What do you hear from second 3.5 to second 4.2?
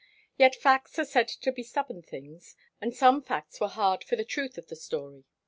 were hard for